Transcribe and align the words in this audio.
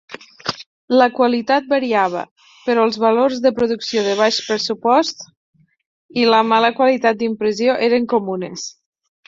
La 1.01 1.07
qualitat 1.17 1.67
variava, 1.73 2.23
però 2.69 2.85
els 2.89 2.97
valors 3.03 3.43
de 3.45 3.53
producció 3.61 4.05
de 4.09 4.17
baix 4.23 4.41
pressupost 4.47 5.23
i 6.23 6.27
la 6.33 6.43
mala 6.55 6.75
qualitat 6.81 7.23
d'impressió 7.23 7.81
eren 7.91 8.13
comunes. 8.19 8.69